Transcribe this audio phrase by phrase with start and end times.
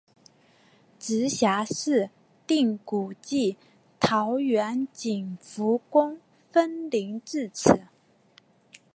[0.97, 2.09] 直辖市
[2.47, 3.55] 定古迹
[3.99, 6.19] 桃园景福宫
[6.51, 7.81] 分灵自此。